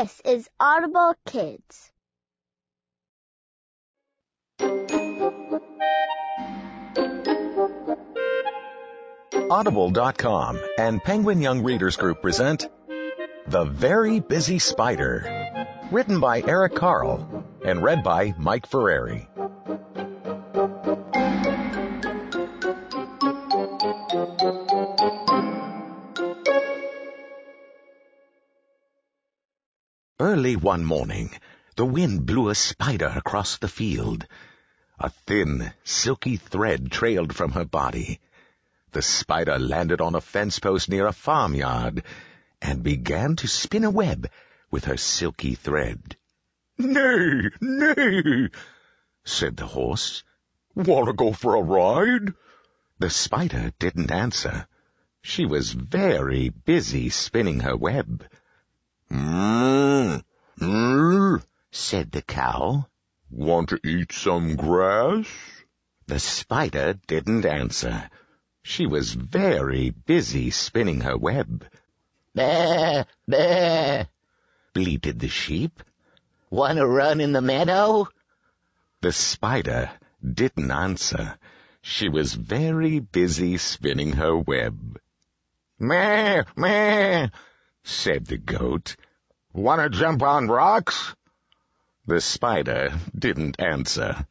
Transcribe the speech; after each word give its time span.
This 0.00 0.20
is 0.24 0.48
Audible 0.60 1.14
Kids. 1.26 1.90
Audible.com 9.50 10.60
and 10.78 11.02
Penguin 11.02 11.42
Young 11.42 11.64
Readers 11.64 11.96
Group 11.96 12.22
present 12.22 12.68
The 13.48 13.64
Very 13.64 14.20
Busy 14.20 14.60
Spider, 14.60 15.66
written 15.90 16.20
by 16.20 16.42
Eric 16.42 16.76
Carle 16.76 17.44
and 17.64 17.82
read 17.82 18.04
by 18.04 18.34
Mike 18.38 18.70
Ferreri. 18.70 19.26
Early 30.20 30.56
one 30.56 30.84
morning, 30.84 31.30
the 31.76 31.84
wind 31.84 32.26
blew 32.26 32.48
a 32.48 32.54
spider 32.56 33.06
across 33.06 33.56
the 33.56 33.68
field. 33.68 34.26
A 34.98 35.10
thin, 35.10 35.72
silky 35.84 36.36
thread 36.36 36.90
trailed 36.90 37.36
from 37.36 37.52
her 37.52 37.64
body. 37.64 38.18
The 38.90 39.00
spider 39.00 39.60
landed 39.60 40.00
on 40.00 40.16
a 40.16 40.20
fence 40.20 40.58
post 40.58 40.88
near 40.88 41.06
a 41.06 41.12
farmyard 41.12 42.02
and 42.60 42.82
began 42.82 43.36
to 43.36 43.46
spin 43.46 43.84
a 43.84 43.90
web 43.90 44.28
with 44.72 44.86
her 44.86 44.96
silky 44.96 45.54
thread. 45.54 46.16
Neigh, 46.76 47.50
neigh, 47.60 48.48
said 49.24 49.56
the 49.56 49.66
horse. 49.66 50.24
Want 50.74 51.06
to 51.06 51.12
go 51.12 51.32
for 51.32 51.54
a 51.54 51.62
ride? 51.62 52.34
The 52.98 53.10
spider 53.10 53.72
didn't 53.78 54.10
answer. 54.10 54.66
She 55.22 55.46
was 55.46 55.70
very 55.70 56.48
busy 56.48 57.08
spinning 57.08 57.60
her 57.60 57.76
web. 57.76 58.28
Mmm, 59.10 60.22
mmm, 60.60 61.42
said 61.70 62.12
the 62.12 62.22
cow. 62.22 62.86
Want 63.30 63.70
to 63.70 63.80
eat 63.84 64.12
some 64.12 64.56
grass? 64.56 65.26
The 66.06 66.18
spider 66.18 66.94
didn't 67.06 67.46
answer. 67.46 68.10
She 68.62 68.86
was 68.86 69.14
very 69.14 69.90
busy 69.90 70.50
spinning 70.50 71.00
her 71.00 71.16
web. 71.16 71.66
Bah, 72.34 73.04
bah, 73.26 74.04
bleated 74.74 75.20
the 75.20 75.28
sheep. 75.28 75.82
Want 76.50 76.78
to 76.78 76.86
run 76.86 77.20
in 77.20 77.32
the 77.32 77.40
meadow? 77.40 78.08
The 79.00 79.12
spider 79.12 79.90
didn't 80.22 80.70
answer. 80.70 81.38
She 81.80 82.08
was 82.08 82.34
very 82.34 82.98
busy 82.98 83.56
spinning 83.56 84.12
her 84.12 84.36
web. 84.36 84.98
Meh, 85.78 86.42
meh, 86.56 87.28
said 87.88 88.26
the 88.26 88.36
goat. 88.36 88.96
Wanna 89.54 89.88
jump 89.88 90.22
on 90.22 90.46
rocks? 90.46 91.14
The 92.06 92.20
spider 92.20 92.92
didn't 93.18 93.60
answer. 93.60 94.26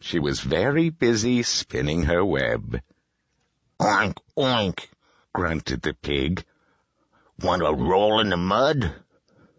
She 0.00 0.18
was 0.18 0.40
very 0.40 0.88
busy 0.88 1.42
spinning 1.42 2.04
her 2.04 2.24
web. 2.24 2.80
Oink, 3.78 4.16
oink, 4.36 4.88
grunted 5.32 5.82
the 5.82 5.94
pig. 5.94 6.44
Want 7.40 7.62
to 7.62 7.72
roll 7.72 8.20
in 8.20 8.30
the 8.30 8.36
mud? 8.36 8.94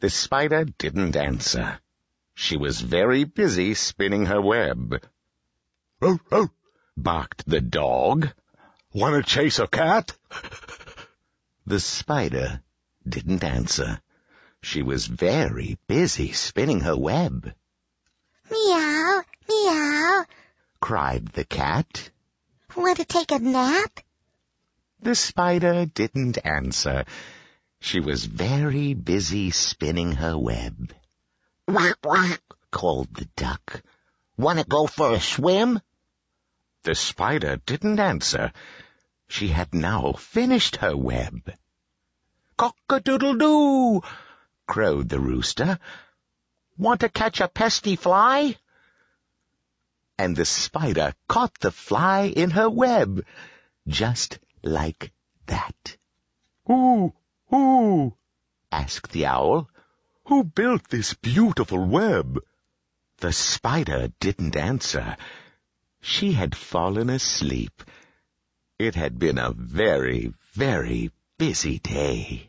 The 0.00 0.10
spider 0.10 0.64
didn't 0.64 1.14
answer. 1.14 1.80
She 2.34 2.56
was 2.56 2.80
very 2.80 3.24
busy 3.24 3.74
spinning 3.74 4.26
her 4.26 4.40
web. 4.40 5.02
Oh, 6.00 6.18
oh, 6.32 6.48
barked 6.96 7.46
the 7.46 7.60
dog. 7.60 8.32
Want 8.92 9.14
to 9.16 9.22
chase 9.22 9.58
a 9.58 9.66
cat? 9.66 10.16
the 11.66 11.80
spider 11.80 12.62
didn't 13.08 13.44
answer. 13.44 14.00
She 14.62 14.82
was 14.82 15.06
very 15.06 15.78
busy 15.86 16.32
spinning 16.32 16.80
her 16.80 16.96
web. 16.96 17.54
Meow, 18.50 19.22
meow, 19.48 20.24
cried 20.80 21.28
the 21.28 21.44
cat. 21.44 22.10
Want 22.76 22.96
to 22.96 23.04
take 23.04 23.30
a 23.30 23.38
nap? 23.38 24.00
The 25.00 25.14
spider 25.14 25.86
didn't 25.86 26.38
answer. 26.44 27.04
She 27.78 28.00
was 28.00 28.24
very 28.24 28.94
busy 28.94 29.50
spinning 29.50 30.12
her 30.12 30.38
web. 30.38 30.94
Quack, 31.68 32.00
quack, 32.00 32.42
called 32.70 33.14
the 33.14 33.26
duck. 33.36 33.82
Want 34.36 34.58
to 34.58 34.64
go 34.64 34.86
for 34.86 35.12
a 35.12 35.20
swim? 35.20 35.80
The 36.82 36.94
spider 36.94 37.56
didn't 37.66 38.00
answer. 38.00 38.52
She 39.28 39.48
had 39.48 39.74
now 39.74 40.12
finished 40.12 40.76
her 40.76 40.96
web. 40.96 41.52
Cock-a-doodle-doo, 42.56 44.02
crowed 44.66 45.08
the 45.08 45.20
rooster. 45.20 45.78
Want 46.76 47.00
to 47.00 47.08
catch 47.08 47.40
a 47.40 47.48
pesky 47.48 47.96
fly? 47.96 48.56
And 50.18 50.36
the 50.36 50.44
spider 50.44 51.14
caught 51.28 51.58
the 51.60 51.70
fly 51.72 52.26
in 52.26 52.50
her 52.50 52.70
web, 52.70 53.24
just 53.88 54.38
like 54.62 55.12
that. 55.46 55.96
Who, 56.66 57.12
who? 57.48 58.16
asked 58.70 59.10
the 59.12 59.26
owl. 59.26 59.68
Who 60.26 60.44
built 60.44 60.88
this 60.88 61.14
beautiful 61.14 61.84
web? 61.84 62.40
The 63.18 63.32
spider 63.32 64.12
didn't 64.20 64.56
answer. 64.56 65.16
She 66.00 66.32
had 66.32 66.56
fallen 66.56 67.10
asleep. 67.10 67.82
It 68.78 68.94
had 68.94 69.18
been 69.18 69.38
a 69.38 69.52
very, 69.52 70.34
very 70.52 71.10
busy 71.38 71.80
day. 71.80 72.48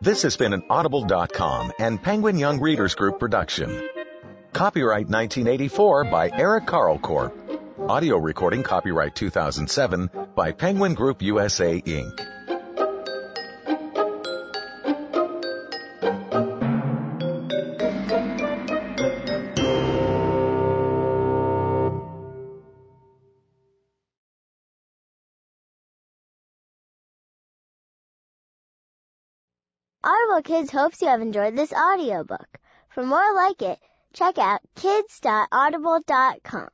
This 0.00 0.22
has 0.22 0.36
been 0.36 0.52
an 0.52 0.64
Audible.com 0.68 1.72
and 1.78 2.02
Penguin 2.02 2.38
Young 2.38 2.60
Readers 2.60 2.94
Group 2.94 3.20
production. 3.20 3.70
Copyright 4.52 5.08
1984 5.08 6.04
by 6.04 6.30
Eric 6.30 6.66
Carle 6.66 6.98
Corp. 6.98 7.36
Audio 7.78 8.16
recording 8.16 8.62
copyright 8.62 9.14
2007 9.14 10.10
by 10.34 10.52
Penguin 10.52 10.94
Group 10.94 11.22
USA 11.22 11.80
Inc. 11.80 12.31
Audible 30.04 30.42
Kids 30.42 30.72
hopes 30.72 31.00
you 31.00 31.06
have 31.06 31.20
enjoyed 31.20 31.54
this 31.54 31.72
audiobook. 31.72 32.58
For 32.88 33.04
more 33.04 33.34
like 33.34 33.62
it, 33.62 33.78
check 34.12 34.36
out 34.36 34.60
kids.audible.com. 34.74 36.68